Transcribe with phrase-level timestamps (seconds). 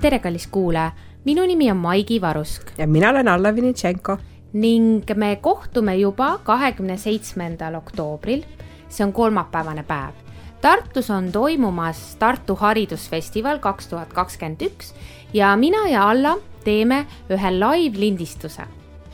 [0.00, 0.92] tere, kallis kuulaja,
[1.24, 4.18] minu nimi on Maigi Varusk ja mina olen Alla Vinitšenko.
[4.52, 8.42] ning me kohtume juba kahekümne seitsmendal oktoobril.
[8.88, 10.12] see on kolmapäevane päev.
[10.60, 14.94] Tartus on toimumas Tartu Haridusfestival kaks tuhat kakskümmend üks
[15.34, 18.62] ja mina ja Alla teeme ühe live-lindistuse.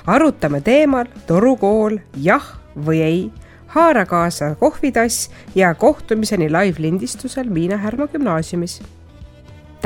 [0.07, 2.47] arutame teemal torukool jah
[2.87, 3.31] või ei,
[3.67, 8.83] haara kaasa kohvitass ja kohtumiseni live-lindistusel Miina Härma gümnaasiumis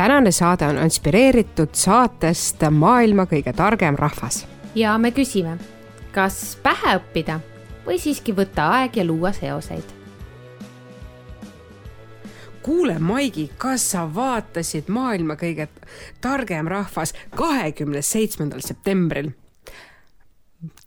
[0.00, 4.46] tänane saade on inspireeritud saatest Maailma kõige targem rahvas.
[4.74, 5.58] ja me küsime,
[6.12, 7.40] kas pähe õppida
[7.84, 9.84] või siiski võtta aeg ja luua seoseid?
[12.62, 15.68] kuule, Maigi, kas sa vaatasid Maailma kõige
[16.20, 19.34] targem rahvas kahekümne seitsmendal septembril?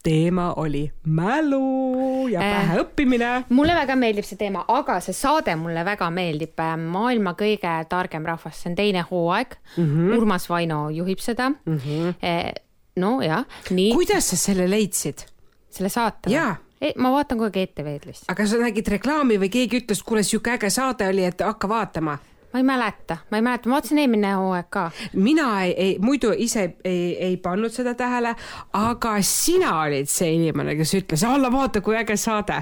[0.02, 2.54] Teema oli mälu ja Äh.
[2.54, 3.44] päheõppimine.
[3.48, 6.58] mulle väga meeldib see teema, aga see saade mulle väga meeldib.
[6.78, 9.84] maailma kõige targem rahvas, see on teine hooaeg mm.
[9.84, 10.18] -hmm.
[10.18, 11.78] Urmas Vaino juhib seda mm.
[11.78, 12.52] -hmm.
[12.96, 13.92] nojah, nii.
[13.94, 15.26] kuidas sa selle leidsid?
[15.70, 16.30] selle saate?
[16.30, 16.56] jaa
[16.96, 18.30] ma vaatan kogu aeg ETV-d lihtsalt.
[18.32, 22.18] aga sa nägid reklaami või keegi ütles, kuule, sihuke äge saade oli, et hakka vaatama?
[22.54, 24.84] Ma ei mäleta, ma ei mäleta, ma vaatasin eelmine hooaeg ka.
[25.14, 28.30] mina ei, ei, muidu ise ei, ei pannud seda tähele,
[28.78, 32.60] aga sina olid see inimene, kes ütles, alla vaata, kui äge saade.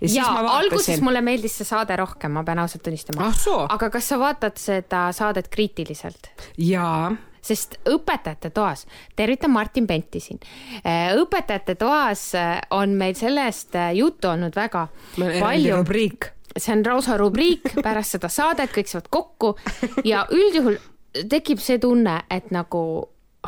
[0.00, 3.68] ja, ja alguses mulle meeldis see saade rohkem, ma pean ausalt tunnistama ah,.
[3.76, 6.32] aga kas sa vaatad seda saadet kriitiliselt?
[6.56, 7.12] jaa
[7.44, 10.40] sest õpetajate toas, tervitan Martin Penti siin.
[11.20, 12.30] õpetajate toas
[12.72, 14.86] on meil sellest juttu olnud väga
[15.20, 15.76] palju.
[15.76, 19.54] rubriik see on lausa rubriik pärast seda saadet, kõik saavad kokku.
[20.04, 20.78] Ja üldjuhul
[21.30, 22.84] tekib see tunne, et nagu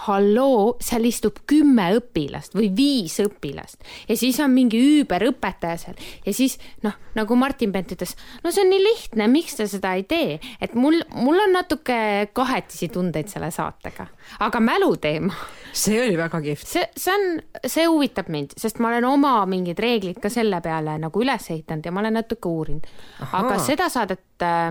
[0.06, 6.34] halloo, seal istub kümme õpilast või viis õpilast ja siis on mingi üüberõpetaja seal ja
[6.36, 8.12] siis noh, nagu Martin Pent ütles,
[8.44, 11.98] no see on nii lihtne, miks te seda ei tee, et mul, mul on natuke
[12.36, 14.08] kahetisi tundeid selle saatega,
[14.44, 15.32] aga mäluteema.
[15.72, 16.68] see oli väga kihvt.
[16.68, 20.98] see, see on, see huvitab mind, sest ma olen oma mingid reeglid ka selle peale
[21.00, 22.86] nagu üles ehitanud ja ma olen natuke uurinud.
[23.32, 24.26] aga seda saadet,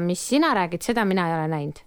[0.05, 1.83] mis sina räägid, seda mina ei ole näinud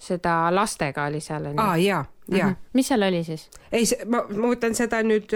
[0.00, 1.60] seda lastega oli seal onju.
[1.60, 2.48] aa jaa, jaa.
[2.48, 2.56] -hmm.
[2.72, 3.48] mis seal oli siis?
[3.72, 5.34] ei, ma, ma mõtlen seda nüüd,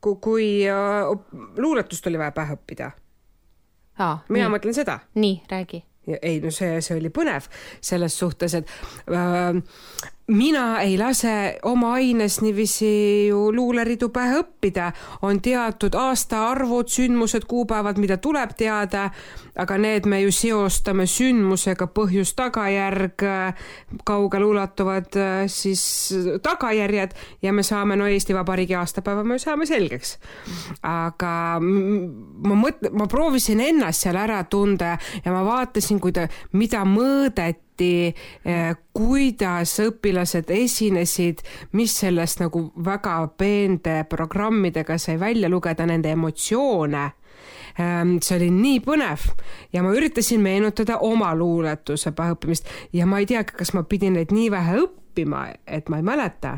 [0.00, 1.14] kui, kui uh,
[1.56, 2.90] luuletust oli vaja pähe õppida.
[4.28, 4.54] mina nii.
[4.56, 4.98] mõtlen seda.
[5.14, 5.84] nii, räägi.
[6.22, 7.48] ei no see, see oli põnev
[7.80, 8.70] selles suhtes, et
[9.12, 9.62] äh,
[10.28, 14.90] mina ei lase oma aines niiviisi ju luuleridu pähe õppida,
[15.24, 19.08] on teatud aastaarvud, sündmused, kuupäevad, mida tuleb teada,
[19.56, 23.24] aga need me ju seostame sündmusega, põhjus-tagajärg,
[24.04, 25.16] kaugeleulatuvad
[25.48, 25.84] siis
[26.44, 30.18] tagajärjed ja me saame, no Eesti Vabariigi aastapäeva me saame selgeks.
[30.82, 37.67] aga ma mõtlen, ma proovisin ennast seal ära tunda ja ma vaatasin, kuida-, mida mõõdeti
[37.78, 47.10] eriti kuidas õpilased esinesid, mis sellest nagu väga peente programmidega sai välja lugeda, nende emotsioone.
[47.78, 49.28] See oli nii põnev
[49.72, 54.32] ja ma üritasin meenutada oma luuletuse päheõppimist ja ma ei teagi, kas ma pidin neid
[54.34, 56.56] nii vähe õppima, et ma ei mäleta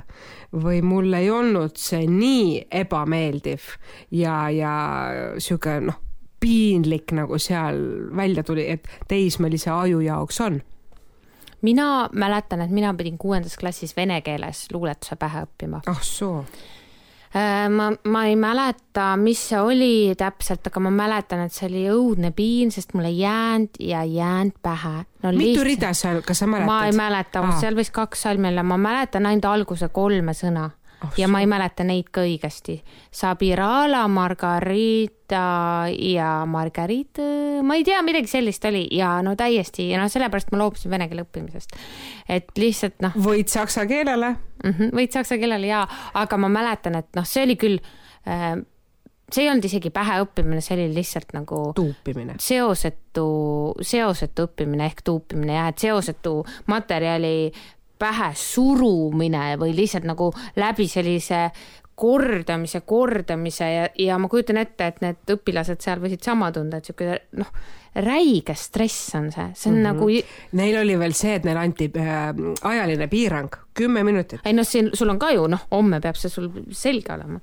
[0.56, 3.68] või mul ei olnud see nii ebameeldiv
[4.16, 4.72] ja, ja
[5.36, 6.00] sihuke noh,
[6.40, 10.62] piinlik nagu seal välja tuli, et teismelise aju jaoks on
[11.62, 15.82] mina mäletan, et mina pidin kuuendas klassis vene keeles luuletuse pähe õppima.
[15.86, 16.44] ah soo
[17.70, 22.32] ma, ma ei mäleta, mis see oli täpselt, aga ma mäletan, et see oli õudne
[22.34, 25.32] piin, sest mul ei jäänud ja jäänud pähe no,.
[25.36, 26.66] mitu rida seal, kas sa mäletad?
[26.66, 30.70] ma ei mäleta, seal võis kaks salmi olla, ma mäletan ainult alguse kolme sõna
[31.04, 32.80] oh, ja ma ei mäleta neid ka õigesti.
[33.14, 37.22] Sabirala, Margarita ja Margarita,
[37.66, 41.26] ma ei tea, midagi sellist oli ja no täiesti noh, sellepärast ma loobusin vene keele
[41.26, 41.76] õppimisest.
[42.28, 43.16] et lihtsalt noh.
[43.16, 44.72] võid saksa keelele mm?
[44.72, 47.80] -hmm, võid saksa keelele ja, aga ma mäletan, et noh, see oli küll
[48.26, 48.58] äh,
[49.30, 53.26] see ei olnud isegi pähe õppimine, see oli lihtsalt nagu tuupimine, seosetu,
[53.86, 57.52] seosetu õppimine ehk tuupimine jah, et seosetu materjali
[58.00, 61.50] pähe surumine või lihtsalt nagu läbi sellise
[62.00, 66.88] kordamise, kordamise ja, ja ma kujutan ette, et need õpilased seal võisid sama tunda, et
[66.88, 67.50] sihuke noh,
[68.00, 70.00] räige stress on see, see on mm -hmm.
[70.00, 70.56] nagu.
[70.56, 72.32] Neil oli veel see, et neile anti äh,
[72.72, 74.40] ajaline piirang, kümme minutit.
[74.44, 77.40] ei noh, siin sul on ka ju noh, homme peab see sul selge olema.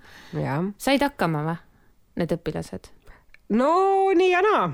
[0.77, 1.57] said hakkama või,
[2.15, 2.96] need õpilased?
[3.49, 4.67] No nii ja naa,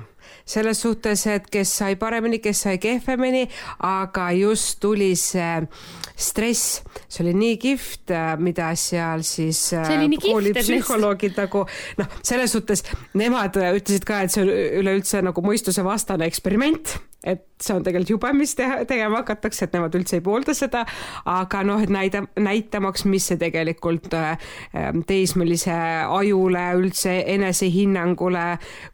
[0.46, 3.44] selles suhtes, et kes sai paremini, kes sai kehvemini,
[3.86, 5.62] aga just tuli see
[6.16, 9.66] stress, see oli nii kihvt, mida seal siis
[10.24, 11.64] koolipsühholoogid nagu
[12.00, 12.84] noh, selles suhtes
[13.14, 18.32] nemad ütlesid ka, et see on üleüldse nagu mõistusevastane eksperiment et see on tegelikult jube,
[18.36, 20.84] mis teha, tegema hakatakse, et nemad üldse ei poolda seda,
[21.30, 24.36] aga noh, et näida, näitamaks, mis see tegelikult äh,
[25.08, 28.44] teismelise ajule, üldse enesehinnangule,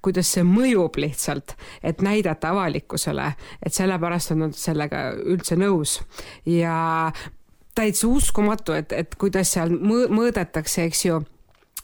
[0.04, 3.32] kuidas see mõjub lihtsalt, et näidata avalikkusele,
[3.66, 5.98] et sellepärast on nad sellega üldse nõus.
[6.48, 7.10] Ja
[7.74, 11.20] täitsa uskumatu, et, et kuidas seal mõõdetakse, eks ju,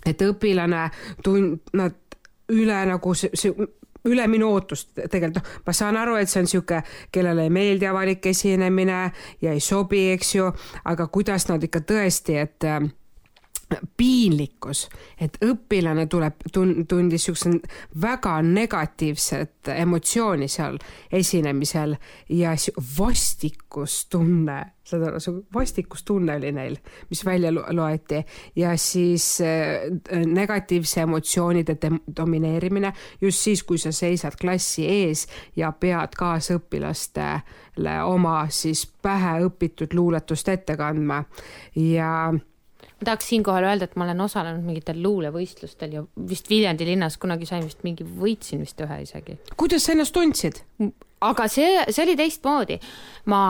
[0.07, 0.89] et õpilane
[1.25, 1.97] tund-, nad
[2.53, 3.67] üle nagu see, see
[4.07, 4.93] üle minu ootust.
[4.97, 6.83] Tegelikult, noh, ma saan aru, et see on niisugune,
[7.13, 9.01] kellele ei meeldi avalik esinemine
[9.43, 10.53] ja ei sobi, eks ju,
[10.85, 12.71] aga kuidas nad ikka tõesti, et
[13.97, 14.89] piinlikkus,
[15.21, 17.51] et õpilane tuleb, tundis niisuguse
[18.01, 20.79] väga negatiivset emotsiooni seal
[21.13, 21.97] esinemisel
[22.31, 22.53] ja
[22.99, 26.79] vastikustunne, saad aru, see vastikustunne oli neil,
[27.11, 28.23] mis välja loeti.
[28.57, 29.91] Ja siis äh,
[30.27, 31.77] negatiivse emotsioonide
[32.17, 35.27] domineerimine just siis, kui sa seisad klassi ees
[35.57, 41.25] ja pead kaasõpilastele oma siis pähe õpitud luuletust ette kandma.
[41.75, 42.31] Ja
[42.97, 47.49] ma tahaks siinkohal öelda, et ma olen osalenud mingitel luulevõistlustel ja vist Viljandi linnas kunagi
[47.49, 49.37] sain vist mingi, võitsin vist ühe isegi.
[49.57, 50.63] kuidas sa ennast tundsid?
[51.21, 52.79] aga see, see oli teistmoodi.
[53.33, 53.43] ma,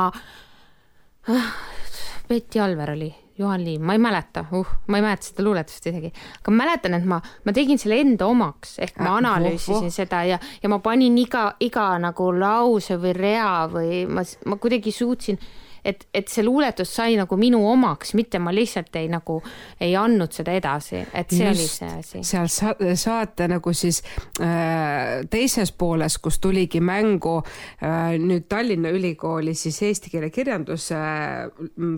[2.28, 6.10] Betty Alver oli, Juhan Liiv, ma ei mäleta, uh, ma ei mäleta seda luuletust isegi,
[6.40, 9.90] aga ma mäletan, et ma, ma tegin selle enda omaks, ehk ma äh, analüüsisin oh,
[9.90, 9.94] oh.
[9.94, 14.94] seda ja, ja ma panin iga, iga nagu lause või rea või ma, ma kuidagi
[14.94, 15.38] suutsin
[15.86, 19.38] et, et see luuletus sai nagu minu omaks, mitte ma lihtsalt ei nagu
[19.80, 22.22] ei andnud seda edasi, et see Just, oli see asi.
[22.26, 24.02] seal sa saate nagu siis
[24.42, 31.48] äh, teises pooles, kus tuligi mängu äh, nüüd Tallinna Ülikooli siis eesti keele kirjanduse äh,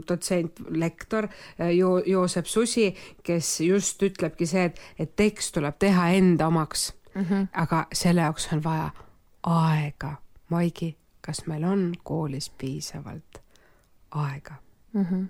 [0.08, 2.92] dotsent, lektor äh, jo Joosep Susi,
[3.24, 7.22] kes just ütlebki see, et, et tekst tuleb teha enda omaks mm.
[7.22, 7.46] -hmm.
[7.52, 8.90] aga selle jaoks on vaja
[9.42, 10.16] aega.
[10.48, 13.42] Maigi, kas meil on koolis piisavalt
[14.10, 14.54] aega
[14.92, 15.04] mm?
[15.04, 15.26] -hmm.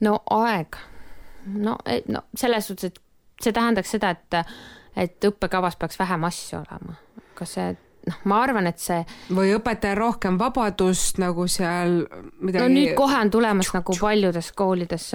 [0.00, 0.76] no aeg,
[1.46, 1.78] no,
[2.08, 3.00] no selles suhtes, et
[3.42, 4.34] see tähendaks seda, et,
[4.96, 6.94] et õppekavas peaks vähem asju olema.
[7.34, 9.00] kas see noh, ma arvan, et see.
[9.34, 11.98] või õpetajal rohkem vabadust nagu seal
[12.40, 12.62] midagi.
[12.62, 15.08] no nüüd kohe on tulemas tšuk, nagu paljudes koolides,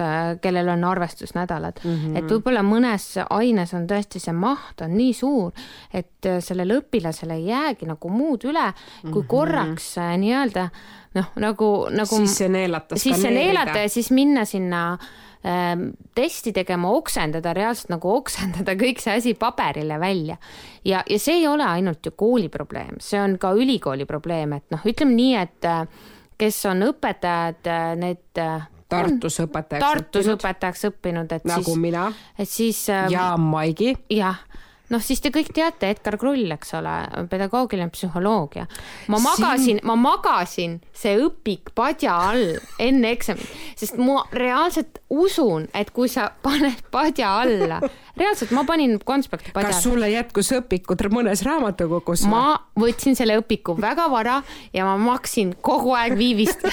[0.44, 2.18] kellel on arvestusnädalad mm, -hmm.
[2.18, 5.52] et võib-olla mõnes aines on tõesti see maht on nii suur,
[5.92, 8.72] et sellele õpilasele ei jäägi nagu muud üle,
[9.02, 9.30] kui mm -hmm.
[9.36, 10.68] korraks äh, nii-öelda
[11.14, 12.16] noh, nagu, nagu.
[12.16, 12.96] sisse neelata.
[12.96, 14.98] sisse neelata ja siis minna sinna
[16.14, 20.36] testi tegema, oksendada, reaalselt nagu oksendada kõik see asi paberile välja.
[20.84, 24.68] ja, ja see ei ole ainult ju kooli probleem, see on ka ülikooli probleem, et
[24.70, 25.82] noh, ütleme nii, et äh,
[26.38, 30.38] kes on õpetajad, äh, need äh, Tartus õpetajaks Tartus õppinud.
[30.38, 31.78] õpetajaks õppinud, et nagu siis.
[31.80, 32.08] mina.
[32.38, 32.84] et siis.
[32.88, 33.94] ja Maigi.
[34.12, 34.42] jah
[34.92, 36.94] noh, siis te kõik teate Edgar Krull, eks ole,
[37.32, 38.66] pedagoogiline psühholoogia.
[39.12, 43.48] ma magasin Siin..., ma magasin see õpik padja all enne eksamit,
[43.78, 47.80] sest ma reaalselt usun, et kui sa paned padja alla,
[48.18, 49.76] reaalselt ma panin konspekti padja alla.
[49.76, 52.26] kas sulle jätkus õpikud mõnes raamatukogus?
[52.30, 54.40] ma võtsin selle õpiku väga vara
[54.74, 56.64] ja ma maksin kogu aeg viivist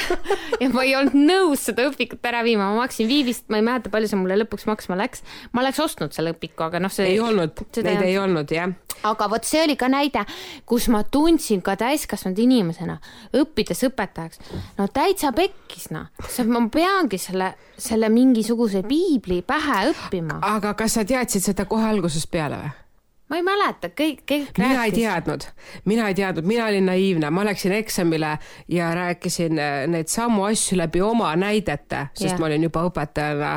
[0.62, 3.92] ja ma ei olnud nõus seda õpikut ära viima, ma maksin viivist, ma ei mäleta,
[3.94, 5.24] palju see mulle lõpuks maksma läks.
[5.54, 8.72] ma oleks ostnud selle õpiku, aga noh, see ei olnud, neid ei olnud jah.
[9.04, 10.26] aga vot see oli ka näide,
[10.66, 12.98] kus ma tundsin ka täiskasvanud inimesena,
[13.38, 14.42] õppides õpetajaks,
[14.78, 16.10] no täitsa pekkis noh,
[16.48, 20.42] ma peangi selle, selle mingisuguse piibli pähe õppima.
[20.42, 22.78] aga kas sa teadsid seda kohe algusest peale või?
[23.30, 24.98] Ma ei mäleta, kõik, kõik mina rääkis.
[24.98, 25.45] ei teadnud,
[25.86, 28.36] mina ei teadnud, mina olin naiivne, ma läksin eksamile
[28.68, 32.40] ja rääkisin äh, neid samu asju läbi oma näidete, sest yeah.
[32.42, 33.54] ma olin juba õpetajana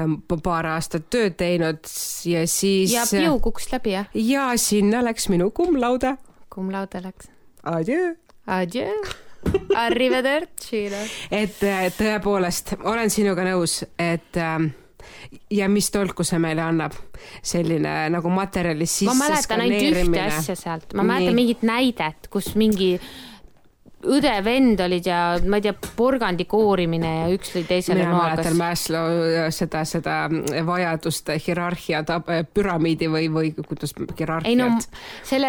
[0.00, 1.84] ähm, paar aastat tööd teinud
[2.24, 2.94] ja siis.
[2.94, 4.08] ja piu kukkus läbi, jah?
[4.14, 6.16] ja sinna läks minu kummlaude.
[6.50, 7.28] kummlaude läks.
[7.62, 8.14] Adjöö.
[8.46, 8.94] Adjöö.
[9.76, 10.86] Arrivederci.
[11.42, 14.70] et äh, tõepoolest olen sinuga nõus, et äh,
[15.50, 16.94] ja mis tolku see meile annab,
[17.42, 22.54] selline nagu materjali sisse ma mäletan ainult ühte asja sealt, ma mäletan mingit näidet, kus
[22.60, 22.94] mingi
[24.00, 29.18] õde-vend olid ja ma ei tea, porgandi koorimine ja üks lõi teisele mina mäletan Maslow
[29.52, 30.14] seda, seda
[30.66, 32.00] vajadust hierarhia
[32.54, 34.56] püramiidi või, või kuidas hierarhiat.
[34.56, 34.70] No,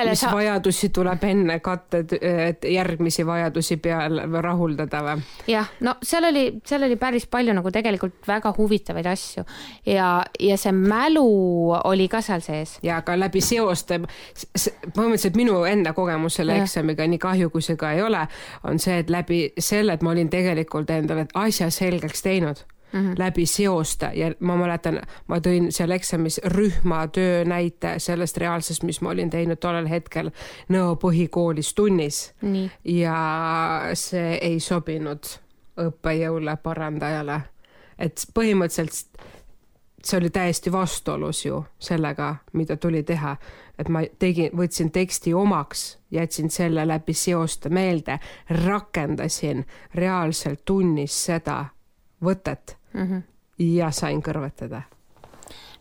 [0.10, 0.34] mis sa...
[0.36, 5.24] vajadusi tuleb enne katta, et järgmisi vajadusi peal rahuldada või?
[5.52, 9.46] jah, no seal oli, seal oli päris palju nagu tegelikult väga huvitavaid asju
[9.88, 12.78] ja, ja see mälu oli ka seal sees.
[12.84, 17.96] ja ka läbi seoste, põhimõtteliselt minu enda kogemus selle eksamiga, nii kahju kui see ka
[17.96, 18.28] ei ole
[18.64, 23.16] on see, et läbi selle, et ma olin tegelikult endale asja selgeks teinud mm -hmm.
[23.18, 29.10] läbi seoste ja ma mäletan, ma tõin seal eksamis rühmatöö näite sellest reaalsest, mis ma
[29.10, 30.32] olin teinud tollel hetkel
[30.70, 32.34] Nõo põhikoolis tunnis.
[32.84, 35.24] ja see ei sobinud
[35.78, 37.42] õppejõule, parandajale.
[38.00, 39.08] et põhimõtteliselt
[40.04, 43.36] see oli täiesti vastuolus ju sellega, mida tuli teha,
[43.80, 48.20] et ma tegin, võtsin teksti omaks, jätsin selle läbi seoste meelde,
[48.66, 49.66] rakendasin
[49.96, 51.66] reaalselt tunnis seda
[52.24, 53.22] võtet mm -hmm.
[53.58, 54.82] ja sain kõrvetada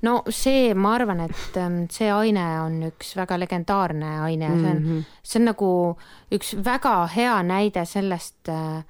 [0.02, 4.78] no see, ma arvan, et ähm, see aine on üks väga legendaarne aine see on
[4.78, 5.04] mm, -hmm.
[5.22, 5.98] see on nagu
[6.32, 8.84] üks väga hea näide sellest, äh,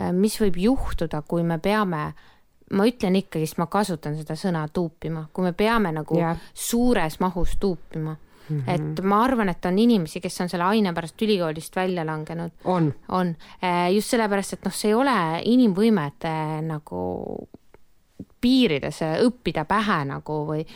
[0.00, 2.14] äh, mis võib juhtuda, kui me peame äh,
[2.72, 6.38] ma ütlen ikkagist, ma kasutan seda sõna tuupima, kui me peame nagu yeah.
[6.54, 8.16] suures mahus tuupima
[8.48, 8.70] Mm -hmm.
[8.70, 12.50] et ma arvan, et on inimesi, kes on selle aine pärast ülikoolist välja langenud.
[12.64, 17.48] on, on., äh, just sellepärast, et noh, see ei ole inimvõimete nagu
[18.40, 20.66] piirides õppida pähe nagu või,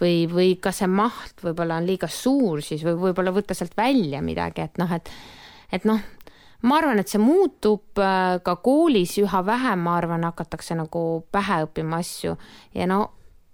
[0.00, 4.22] või, või ka see maht võib-olla on liiga suur siis või võib-olla võtta sealt välja
[4.22, 5.10] midagi, et noh, et,
[5.72, 6.00] et noh
[6.62, 11.62] ma arvan, et see muutub äh, ka koolis üha vähem, ma arvan, hakatakse nagu pähe
[11.66, 12.36] õppima asju
[12.74, 13.00] ja no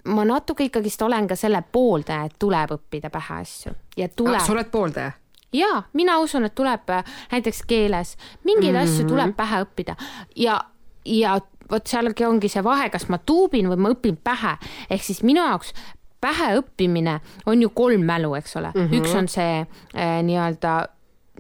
[0.07, 4.41] ma natuke ikkagist olen ka selle pooldaja, et tuleb õppida pähe asju ja tuleb.
[4.41, 5.13] sa oled pooldaja?
[5.53, 8.83] ja mina usun, et tuleb äh, näiteks keeles mingeid mm -hmm.
[8.83, 9.97] asju tuleb pähe õppida
[10.37, 10.61] ja,
[11.05, 11.39] ja
[11.71, 14.57] vot sealgi ongi see vahe, kas ma tuubin või ma õpin pähe,
[14.91, 15.73] ehk siis minu jaoks
[16.21, 19.01] pähe õppimine on ju kolm mälu, eks ole mm, -hmm.
[19.01, 20.89] üks on see äh, nii-öelda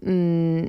[0.03, 0.67] mm,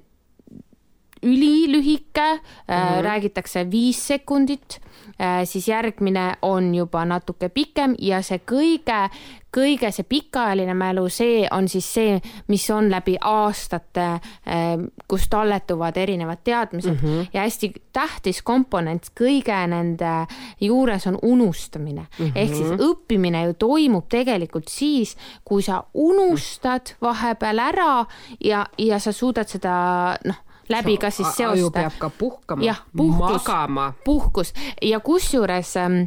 [1.24, 3.02] ülilühike mm, -hmm.
[3.02, 4.82] räägitakse viis sekundit,
[5.22, 9.10] äh, siis järgmine on juba natuke pikem ja see kõige,
[9.58, 14.06] kõige see pikaajaline mälu, see on siis see, mis on läbi aastate,
[14.48, 17.28] äh, kus talletuvad erinevad teadmised mm -hmm.
[17.34, 20.28] ja hästi tähtis komponent kõige nende
[20.62, 22.26] juures on unustamine mm.
[22.26, 22.32] -hmm.
[22.36, 28.06] ehk siis õppimine ju toimub tegelikult siis, kui sa unustad vahepeal ära
[28.40, 31.60] ja, ja sa suudad seda noh läbi ka siis seoste.
[31.60, 33.94] aju peab ka puhkama, magama.
[34.06, 36.02] puhkus ja kusjuures ähm,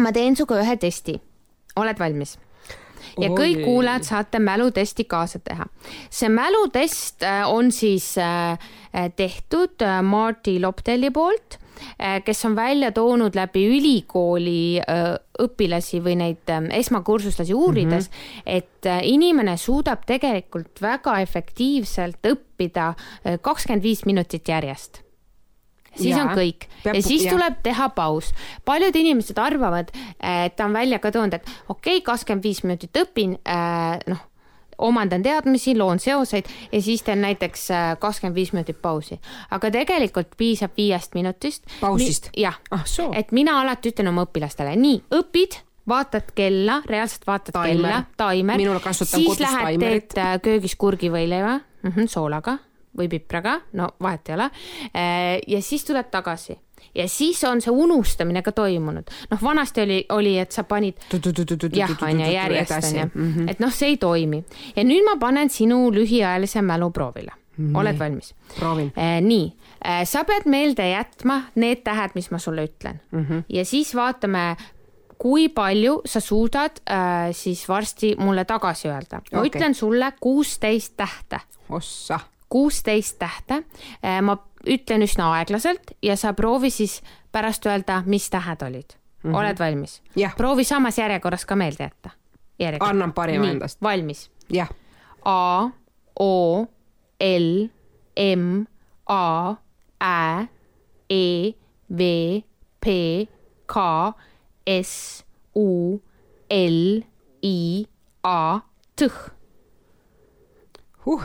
[0.00, 1.20] ma teen sinuga ühe testi.
[1.76, 2.38] oled valmis?
[3.20, 3.36] ja Oi.
[3.36, 5.66] kõik kuulajad saate mälutesti kaasa teha.
[6.10, 8.58] see mälutest äh, on siis äh,
[9.16, 11.65] tehtud äh, Marty Lobdeli poolt Äh,
[12.24, 15.06] kes on välja toonud läbi ülikooli äh,
[15.42, 18.42] õpilasi või neid ähm, esmakursuslasi uurides mm, -hmm.
[18.46, 22.94] et äh, inimene suudab tegelikult väga efektiivselt õppida
[23.42, 25.02] kakskümmend viis minutit järjest
[25.96, 27.32] siis ja, on kõik peab, ja siis ja.
[27.32, 28.32] tuleb teha paus.
[28.64, 29.90] paljud inimesed arvavad,
[30.20, 33.38] et ta on välja ka toonud, et okei okay,, kakskümmend viis minutit õpin,
[34.06, 34.24] noh
[34.78, 39.20] omandan teadmisi, loon seoseid ja siis teen näiteks äh, kakskümmend viis minutit pausi.
[39.50, 41.64] aga tegelikult piisab viiest minutist.
[41.80, 42.30] pausist?
[42.36, 47.76] jah ah,, et mina alati ütlen oma õpilastele, nii, õpid vaatad kella, reaalselt vaatad taimer.
[47.76, 48.56] kella, taimer.
[48.56, 49.02] taimerit.
[49.08, 52.58] siis lähed teed äh, köögis kurgivõileiva mm -hmm, soolaga
[52.96, 54.44] või pipraga, no vahet ei ole.
[54.44, 56.58] Äh, ja siis tuled tagasi
[56.94, 59.10] ja siis on see unustamine ka toimunud.
[59.30, 60.94] noh, vanasti oli, oli, et sa panid
[61.72, 63.48] jah, onju, järjest onju, mhm.
[63.48, 64.44] et noh, see ei toimi.
[64.76, 67.32] ja nüüd ma panen sinu lühiajalise mälu proovile.
[67.74, 68.34] oled valmis?
[68.58, 69.52] proovin nii
[70.04, 73.42] sa pead meelde jätma need tähed, mis ma sulle ütlen mm -hmm.
[73.48, 74.56] ja siis vaatame,
[75.18, 79.20] kui palju sa suudad äh, siis varsti mulle tagasi öelda.
[79.32, 79.50] ma okay.
[79.50, 81.40] ütlen sulle kuusteist tähte.
[81.68, 82.20] ossa.
[82.48, 83.54] kuusteist tähte
[84.04, 84.22] äh,.
[84.22, 89.30] ma ütlen üsna aeglaselt ja sa proovi siis pärast öelda, mis tähed olid mm.
[89.30, 89.38] -hmm.
[89.38, 90.02] oled valmis?
[90.36, 92.10] proovi samas järjekorras ka meelde jätta.
[92.80, 93.82] annan parima endast.
[93.82, 94.30] valmis?
[94.50, 94.68] jah.
[95.24, 95.70] A,
[96.20, 96.66] O,
[97.20, 97.68] L,
[98.16, 98.64] M,
[99.06, 99.54] A,
[100.04, 100.46] Ä,
[101.10, 101.52] E,
[101.98, 102.00] V,
[102.80, 102.86] P,
[103.66, 103.76] K,
[104.82, 105.98] S, U,
[106.50, 107.02] L,
[107.42, 107.86] I,
[108.22, 108.60] A,
[108.96, 109.02] T.
[111.06, 111.22] huh.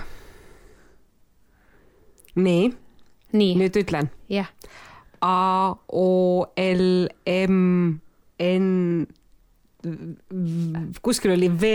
[2.35, 2.73] nii
[3.33, 4.11] nüüd ütlen.
[4.31, 4.51] jah.
[5.21, 7.99] A, O, L, M,
[8.41, 9.07] N
[11.01, 11.69] kuskil oli V,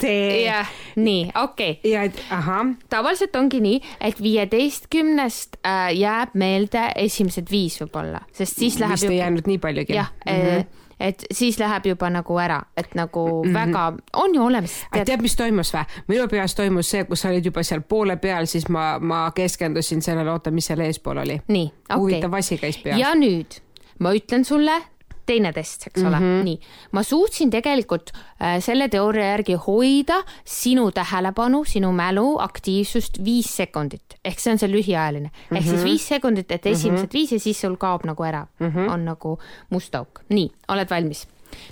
[0.00, 0.10] T.
[0.46, 1.90] jah, nii, okei okay..
[1.92, 2.72] ja, ahah.
[2.92, 8.96] tavaliselt ongi nii, et viieteistkümnest äh, jääb meelde esimesed viis võib-olla, sest siis läheb.
[8.96, 9.98] vist ei jäänud nii paljugi.
[9.98, 13.54] jah mm, -hmm et siis läheb juba nagu ära, et nagu mm -hmm.
[13.54, 15.06] väga, on ju olemas tead....
[15.06, 15.84] tead, mis toimus või?
[16.08, 20.02] minu peas toimus see, kus sa olid juba seal poole peal, siis ma, ma keskendusin
[20.02, 21.40] sellele, oota, mis seal eespool oli.
[21.48, 21.98] nii, okei okay..
[21.98, 22.98] huvitav asi käis peas.
[22.98, 23.60] ja nüüd
[23.98, 24.82] ma ütlen sulle
[25.30, 26.44] teine test, eks ole mm, -hmm.
[26.44, 26.60] nii.
[26.92, 34.18] ma suutsin tegelikult äh, selle teooria järgi hoida sinu tähelepanu, sinu mälu aktiivsust viis sekundit,
[34.24, 35.70] ehk see on see lühiajaline, ehk mm -hmm.
[35.70, 37.18] siis viis sekundit, et esimesed mm -hmm.
[37.18, 38.92] viis ja siis sul kaob nagu ära mm, -hmm.
[38.92, 39.38] on nagu
[39.70, 40.22] must auk.
[40.28, 41.26] nii, oled valmis?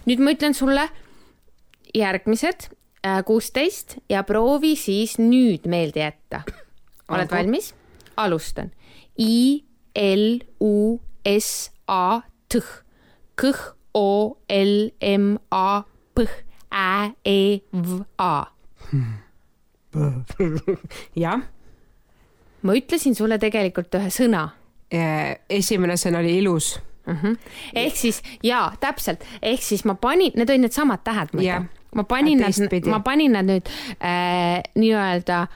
[0.07, 0.89] nüüd ma ütlen sulle
[1.95, 2.69] järgmised
[3.07, 6.43] äh, kuusteist ja proovi siis nüüd meelde jätta.
[7.13, 7.35] oled Algu.
[7.35, 7.75] valmis?
[8.17, 8.71] alustan.
[9.19, 11.01] I, L, U,
[11.39, 12.61] S, A, T,
[13.39, 13.53] K,
[13.95, 15.83] O, L, M, A,
[16.15, 16.27] P,
[16.75, 18.45] Ä, E, V, A.
[21.17, 21.41] jah.
[22.63, 24.49] ma ütlesin sulle tegelikult ühe sõna.
[25.51, 27.17] esimene sõna oli ilus mm.
[27.23, 27.37] -hmm.
[27.75, 31.63] ehk siis jaa, täpselt, ehk siis ma panin, need olid needsamad tähed muide.
[31.95, 33.69] ma panin nad, ma panin nad nüüd
[34.03, 35.47] äh, nii-öelda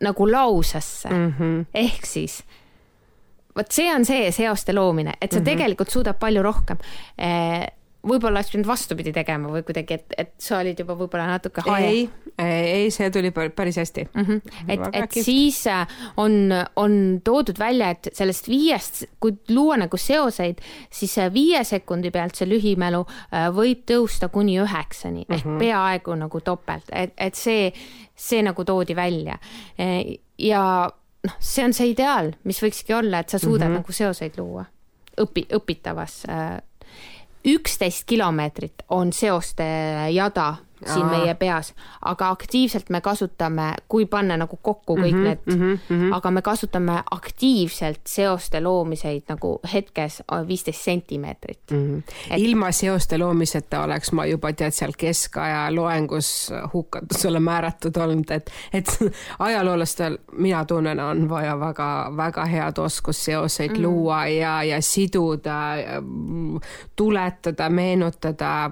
[0.00, 1.64] nagu lausesse mm -hmm.
[1.74, 2.44] ehk siis
[3.56, 5.50] vot see on see seoste loomine, et sa mm -hmm.
[5.50, 6.78] tegelikult suudad palju rohkem
[7.20, 7.66] äh,
[8.00, 11.88] võib-olla oleks pidanud vastupidi tegema või kuidagi, et, et sa olid juba võib-olla natuke hae.
[11.88, 12.04] ei,
[12.38, 14.24] ei, see tuli päris hästi mm.
[14.24, 14.54] -hmm.
[14.68, 15.24] et, et kihvt.
[15.24, 21.64] siis äh, on, on toodud välja, et sellest viiest, kui luua nagu seoseid, siis viie
[21.64, 23.04] sekundi pealt see lühimälu
[23.52, 25.36] võib tõusta kuni üheksani mm -hmm.
[25.36, 27.72] ehk peaaegu nagu topelt, et, et see,
[28.16, 29.38] see nagu toodi välja.
[30.38, 30.90] Ja
[31.26, 33.80] noh, see on see ideaal, mis võikski olla, et sa suudad mm -hmm.
[33.82, 34.64] nagu seoseid luua
[35.20, 36.22] õpi, õpitavas
[37.44, 39.64] üksteist kilomeetrit on seoste
[40.12, 40.54] jada
[40.86, 41.10] siin Aa.
[41.10, 45.78] meie peas, aga aktiivselt me kasutame, kui panna nagu kokku kõik mm -hmm, need mm,
[45.88, 46.16] -hmm.
[46.16, 51.76] aga me kasutame aktiivselt seoste loomiseid nagu hetkes viisteist sentimeetrit mm.
[51.76, 52.02] -hmm.
[52.30, 52.40] Et...
[52.40, 58.98] ilma seoste loomiseta oleks ma juba tead seal keskaja loengus hukkatusele määratud olnud, et, et
[59.38, 63.82] ajaloolastel, mina tunnen, on vaja väga-väga head oskust seoseid mm -hmm.
[63.82, 65.60] luua ja, ja siduda,
[66.96, 68.70] tuletada, meenutada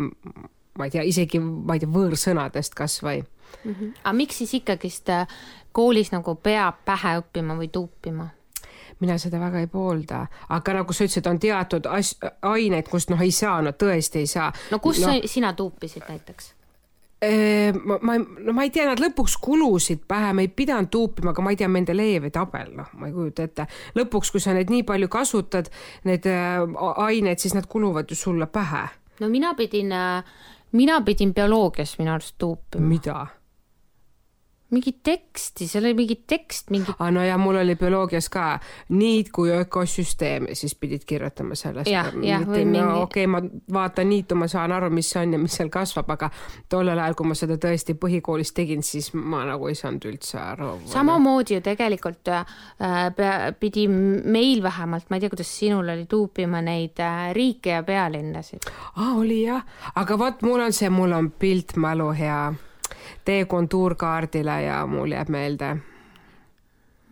[0.78, 3.72] ma ei tea, isegi ma ei tea, võõrsõnadest kasvõi mm.
[3.72, 3.92] -hmm.
[4.02, 5.38] aga miks siis ikkagist äh,
[5.72, 8.28] koolis nagu peab pähe õppima või tuupima?
[9.00, 13.20] mina seda väga ei poolda, aga nagu sa ütlesid, on teatud as-, aineid, kust noh,
[13.22, 14.52] ei saa, no tõesti ei saa.
[14.72, 16.54] no kus no, sina tuupisid näiteks?
[17.84, 21.42] ma, ma, no ma ei tea, nad lõpuks kulusid pähe, ma ei pidanud tuupima, aga
[21.42, 23.66] ma ei tea, Mendelejevi tabel, noh, ma ei kujuta ette.
[23.98, 25.70] lõpuks, kui sa neid nii palju kasutad,
[26.06, 26.62] need äh,
[27.06, 28.86] aineid, siis nad kuluvad ju sulle pähe.
[29.20, 30.24] no mina pidin äh,
[30.72, 32.86] mina pidin bioloogias minu arust tuupima.
[32.86, 33.26] mida?
[34.70, 36.92] Mingit teksti, seal oli mingi tekst, mingi.
[36.98, 38.58] aa, no ja mul oli bioloogias ka
[38.92, 41.88] niit kui ökosüsteem ja siis pidid kirjutama sellest.
[41.88, 42.82] või mingi.
[42.82, 43.40] no okei okay,, ma
[43.72, 46.30] vaatan niitu, ma saan aru, mis see on ja mis seal kasvab, aga
[46.68, 50.74] tollel ajal, kui ma seda tõesti põhikoolis tegin, siis ma nagu ei saanud üldse aru.
[50.92, 52.44] samamoodi ju tegelikult äh,
[53.60, 58.68] pidi meil vähemalt, ma ei tea, kuidas sinul oli tuupima neid äh, riike ja pealinnasid.
[58.96, 59.64] aa, oli jah,
[59.96, 62.42] aga vot mul on see, mul on piltmälu hea
[63.24, 65.76] tee kontuurkaardile ja mul jääb meelde.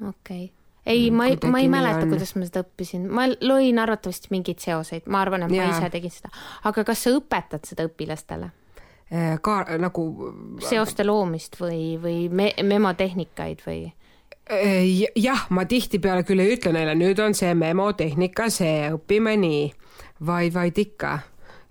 [0.00, 0.56] okei okay
[0.86, 5.08] ei, ma ei, ma ei mäleta, kuidas ma seda õppisin, ma lõin arvatavasti mingeid seoseid,
[5.10, 5.66] ma arvan, et ja.
[5.66, 6.30] ma ise tegin seda,
[6.68, 8.52] aga kas sa õpetad seda õpilastele?
[9.12, 10.06] Äh, ka nagu.
[10.66, 13.84] seoste loomist või, või me, memotehnikaid või?
[14.50, 14.86] Äh,
[15.18, 19.66] jah, ma tihtipeale küll ei ütle neile, nüüd on see memotehnika, see õpime nii,
[20.26, 21.18] vaid, vaid ikka,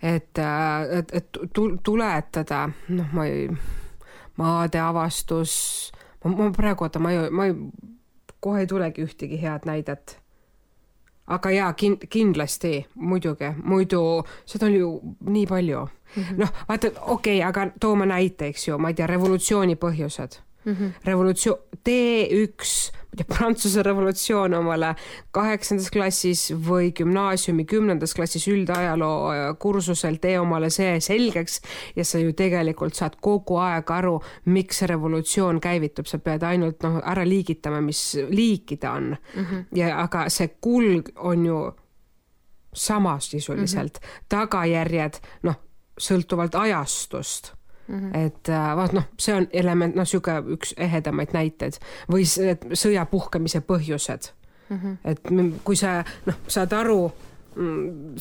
[0.04, 1.42] et, äh, et, et
[1.84, 3.48] tuletada, noh, ma ei
[4.38, 5.56] maade avastus,
[6.24, 7.56] ma praegu, oota, ma ei, ma ei,
[8.40, 10.20] kohe ei tulegi ühtegi head näidet.
[11.28, 14.00] aga jaa, kin-, kindlasti, muidugi, muidu
[14.46, 14.90] seda on ju
[15.26, 16.38] nii palju mm -hmm..
[16.38, 20.74] noh, vaata, okei okay,, aga toome näite, eks ju, ma ei tea, revolutsiooni põhjused mm.
[20.74, 20.92] -hmm.
[21.04, 24.94] revolutsioon, T1 ma ei tea, Prantsuse revolutsioon omale
[25.32, 31.62] kaheksandas klassis või gümnaasiumi kümnendas klassis üldajaloo kursusel, tee omale see selgeks
[31.96, 36.84] ja sa ju tegelikult saad kogu aeg aru, miks see revolutsioon käivitub, sa pead ainult
[36.84, 39.44] noh, ära liigitama, mis liiki ta on mm.
[39.46, 39.66] -hmm.
[39.76, 41.60] ja aga see kulg on ju
[42.74, 44.26] sama sisuliselt mm, -hmm.
[44.30, 45.56] tagajärjed noh,
[46.00, 47.55] sõltuvalt ajastust
[47.88, 48.18] Mm -hmm.
[48.18, 51.78] et äh, vaat noh, see on element, noh, sihuke üks ehedamaid näiteid
[52.12, 52.24] või
[52.74, 54.32] sõja puhkemise põhjused
[54.70, 54.78] mm.
[54.78, 54.98] -hmm.
[55.06, 55.22] et
[55.64, 57.12] kui sa noh, saad aru
[57.56, 58.16] mm,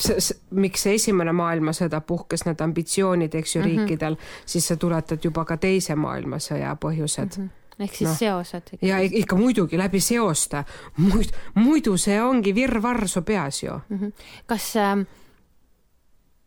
[0.51, 3.79] miks see esimene maailmasõda puhkes, need ambitsioonid, eks ju mm, -hmm.
[3.79, 7.45] riikidel, siis sa tuletad juba ka teise maailmasõja põhjused mm.
[7.45, 8.15] -hmm ehk siis no.
[8.15, 8.63] seosed.
[8.83, 10.65] ja ikka muidugi läbi seoste,
[10.97, 13.99] muid, muidu see ongi virvarr su peas ju mm.
[13.99, 14.13] -hmm.
[14.47, 15.07] kas äh,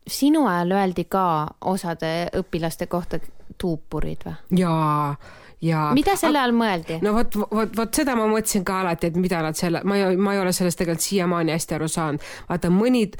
[0.07, 1.25] sinu ajal öeldi ka
[1.61, 3.19] osade õpilaste kohta
[3.57, 4.35] tuupurid või?
[4.61, 5.15] jaa,
[5.61, 6.99] ja mida selle all mõeldi?
[7.01, 10.17] no vot, vot, vot seda ma mõtlesin ka alati, et mida nad selle, ma ei,
[10.19, 12.25] ma ei ole sellest tegelikult siiamaani hästi aru saanud.
[12.49, 13.17] vaata mõnid,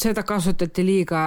[0.00, 1.24] seda kasutati liiga,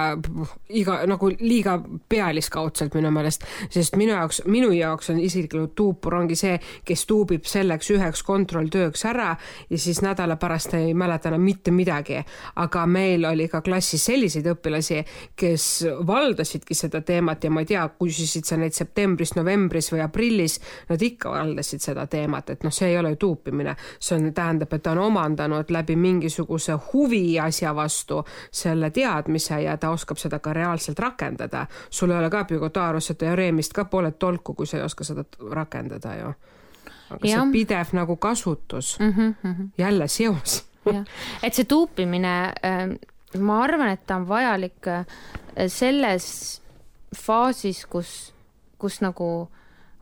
[0.68, 6.38] iga nagu liiga pealiskaudselt minu meelest, sest minu jaoks, minu jaoks on isiklikult tuupur ongi
[6.38, 9.30] see, kes tuubib selleks üheks kontrolltööks ära
[9.70, 12.18] ja siis nädala pärast ei mäleta enam mitte midagi.
[12.56, 15.04] aga meil oli ka klassis selliseid õpilasi,
[15.36, 15.68] kes
[16.06, 20.47] valdasidki seda teemat ja ma ei tea, küsisid sa neid septembris, novembris või aprillis,
[20.88, 24.72] nad ikka valdasid seda teemat, et noh, see ei ole ju tuupimine, see on, tähendab,
[24.72, 30.38] et ta on omandanud läbi mingisuguse huvi asja vastu selle teadmise ja ta oskab seda
[30.38, 31.66] ka reaalselt rakendada.
[31.90, 36.14] sul ei ole ka Pythagorasse teoreemist ka pole tolku, kui sa ei oska seda rakendada
[36.14, 36.32] ju.
[37.10, 37.40] aga ja.
[37.40, 39.68] see pidev nagu kasutus mm, -hmm.
[39.78, 40.68] jälle seos
[41.42, 42.94] et see tuupimine, ähm,
[43.38, 45.04] ma arvan, et ta on vajalik äh,
[45.66, 46.62] selles
[47.16, 48.34] faasis, kus,
[48.78, 49.48] kus nagu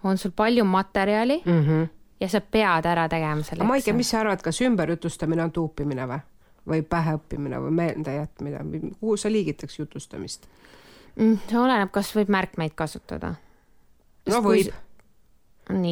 [0.05, 1.89] on sul palju materjali mm -hmm.
[2.21, 3.65] ja sa pead ära tegema selle.
[3.65, 6.21] Maike, mis sa arvad, kas ümberjutustamine on tuupimine või?
[6.69, 8.59] või päheõppimine või meeldejätmine,
[9.01, 10.49] kuhu sa liigitaks jutustamist
[11.17, 11.39] mm,?
[11.49, 13.35] see oleneb, kas võib märkmeid kasutada.
[14.31, 14.73] no võib.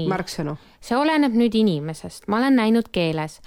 [0.08, 0.56] märksõnu.
[0.80, 3.40] see oleneb nüüd inimesest, ma olen näinud keeles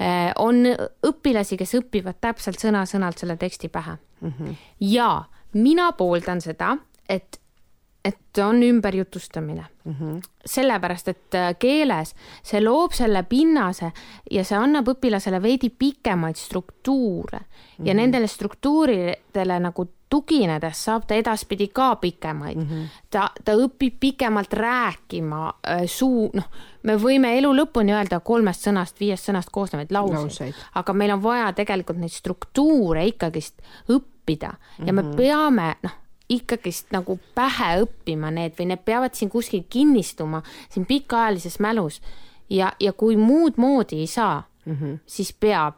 [0.00, 0.64] äh, on
[1.06, 4.32] õpilasi, kes õpivad täpselt sõna-sõnalt selle teksti pähe mm.
[4.38, 4.56] -hmm.
[4.80, 6.76] ja mina pooldan seda,
[7.08, 7.40] et
[8.04, 9.92] et on ümberjutustamine mm.
[9.92, 10.22] -hmm.
[10.46, 13.92] sellepärast, et äh, keeles see loob selle pinnase
[14.30, 17.86] ja see annab õpilasele veidi pikemaid struktuure mm -hmm.
[17.86, 17.96] ja mhm.
[17.96, 22.66] nendele struktuuridele nagu tuginedes saab ta edaspidi ka pikemaid mm.
[22.68, 22.88] -hmm.
[23.10, 26.48] ta, ta õpib pikemalt rääkima äh, suu, noh,
[26.82, 31.22] me võime elu lõpuni öelda kolmest sõnast, viiest sõnast koosnevaid lauseid, lauseid., aga meil on
[31.22, 34.86] vaja tegelikult neid struktuure ikkagist õppida mm -hmm.
[34.86, 35.16] ja me mhm.
[35.16, 36.01] peame, noh
[36.32, 40.42] ikkagist nagu pähe õppima need või need peavad siin kuskil kinnistuma
[40.72, 42.00] siin pikaajalises mälus
[42.50, 44.98] ja, ja kui muud moodi ei saa mm, -hmm.
[45.06, 45.74] siis peab,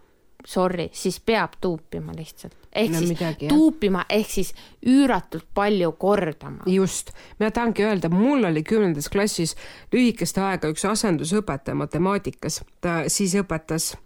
[0.47, 2.55] sorry, siis peab tuupima lihtsalt.
[2.73, 4.55] ehk no, siis midagi, tuupima ehk siis
[4.87, 6.63] üüratult palju kordama.
[6.67, 9.57] just, mina tahangi öelda, mul oli kümnendas klassis
[9.93, 13.97] lühikest aega üks asendusõpetaja matemaatikas, ta siis õpetas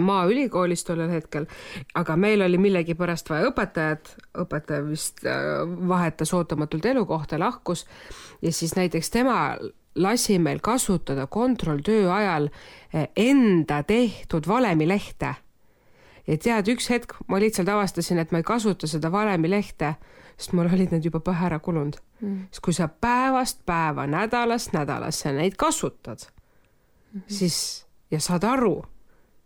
[0.00, 1.46] Maaülikoolis tollel hetkel,
[1.98, 7.86] aga meil oli millegipärast vaja õpetajat, õpetaja vist äh, vahetas ootamatult elukohta, lahkus.
[8.42, 9.56] Ja siis näiteks tema
[9.94, 15.34] lasi meil kasutada kontrolltöö ajal äh, enda tehtud valemilehte.
[16.26, 19.94] ja tead, üks hetk ma lihtsalt avastasin, et ma ei kasuta seda valemilehte,
[20.36, 21.98] sest mul olid need juba pähe ära kulunud.
[22.20, 22.46] Mm..
[22.50, 27.24] sest kui sa päevast päeva, nädalast nädalasse neid kasutad mm, -hmm.
[27.26, 28.84] siis ja saad aru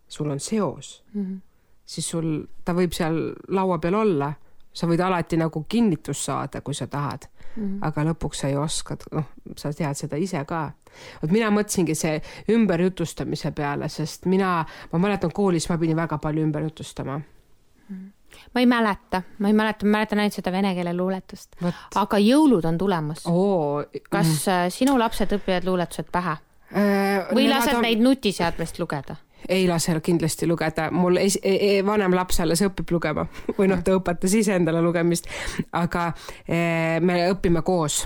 [0.07, 1.39] sul on seos mm, -hmm.
[1.85, 4.33] siis sul, ta võib seal laua peal olla,
[4.73, 7.63] sa võid alati nagu kinnitust saada, kui sa tahad mm.
[7.63, 7.77] -hmm.
[7.81, 10.71] aga lõpuks sa ju oskad, noh, sa tead seda ise ka.
[11.21, 16.43] vot mina mõtlesingi see ümberjutustamise peale, sest mina, ma mäletan koolis ma pidin väga palju
[16.43, 17.95] ümber jutustama mm.
[17.95, 18.11] -hmm
[18.53, 21.55] ma ei mäleta, ma ei mäleta, ma mäletan ainult seda vene keele luuletust,
[21.95, 23.23] aga jõulud on tulemas
[24.09, 24.73] kas mm.
[24.73, 26.35] sinu lapsed õpivad luuletused pähe
[26.73, 27.29] äh,?
[27.33, 27.85] või lased on...
[27.87, 29.15] neid nutiseadmest lugeda?
[29.49, 33.83] Ei lase kindlasti lugeda, mul es, e, e, vanem laps alles õpib lugema või noh,
[33.83, 35.29] ta õpetas ise endale lugemist,
[35.71, 36.11] aga
[36.47, 38.05] e, me õpime koos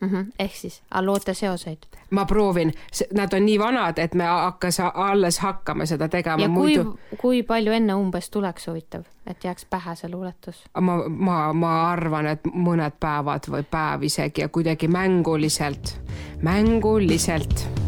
[0.00, 0.08] mm.
[0.08, 0.32] -hmm.
[0.38, 1.78] ehk siis loote seoseid?
[2.10, 2.72] ma proovin,
[3.14, 6.42] nad on nii vanad, et me hakkas alles hakkame seda tegema.
[6.42, 10.64] ja kui muidu..., kui palju enne umbes tuleks huvitav, et jääks pähe see luuletus?
[10.80, 15.96] ma, ma, ma arvan, et mõned päevad või päev isegi ja kuidagi mänguliselt,
[16.42, 17.85] mänguliselt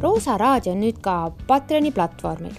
[0.00, 2.54] Roosa raadio on nüüd ka Patreoni platvormil.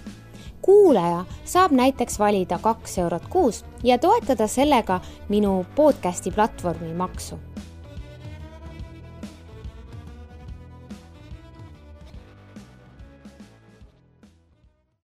[0.61, 4.99] kuulaja saab näiteks valida kaks eurot kuus ja toetada sellega
[5.29, 7.39] minu podcasti platvormi maksu